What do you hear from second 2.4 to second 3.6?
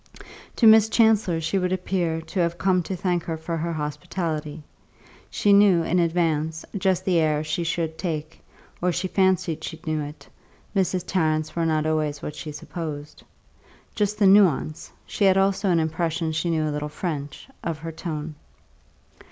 come to thank her for